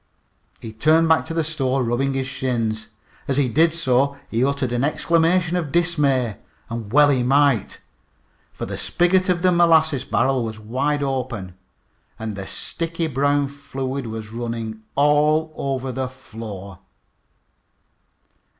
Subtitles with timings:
[0.61, 2.89] He turned back into the store, rubbing his shins.
[3.27, 6.37] As he did so he uttered an exclamation of dismay.
[6.71, 7.77] And well he might,
[8.51, 11.53] for the spigot of the molasses barrel was wide open,
[12.17, 16.79] and the sticky brown fluid was running all over the floor.